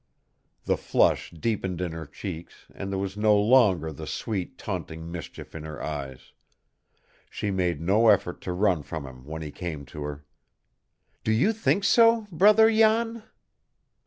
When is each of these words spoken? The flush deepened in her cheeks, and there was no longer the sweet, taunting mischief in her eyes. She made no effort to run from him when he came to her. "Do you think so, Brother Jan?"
The 0.65 0.77
flush 0.77 1.29
deepened 1.29 1.79
in 1.79 1.91
her 1.91 2.07
cheeks, 2.07 2.65
and 2.73 2.91
there 2.91 2.97
was 2.97 3.15
no 3.15 3.39
longer 3.39 3.91
the 3.93 4.07
sweet, 4.07 4.57
taunting 4.57 5.11
mischief 5.11 5.53
in 5.53 5.63
her 5.63 5.79
eyes. 5.79 6.33
She 7.29 7.51
made 7.51 7.79
no 7.79 8.07
effort 8.09 8.41
to 8.41 8.51
run 8.51 8.81
from 8.81 9.05
him 9.05 9.25
when 9.25 9.43
he 9.43 9.51
came 9.51 9.85
to 9.85 10.01
her. 10.01 10.25
"Do 11.23 11.31
you 11.31 11.53
think 11.53 11.83
so, 11.83 12.25
Brother 12.31 12.67
Jan?" 12.71 13.21